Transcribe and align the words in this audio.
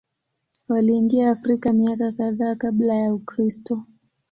Waliingia 0.67 1.31
Afrika 1.31 1.73
miaka 1.73 2.11
kadhaa 2.11 2.55
Kabla 2.55 2.95
ya 2.95 3.17
Kristo. 3.25 3.83